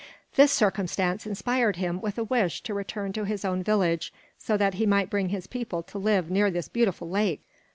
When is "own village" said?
3.45-4.11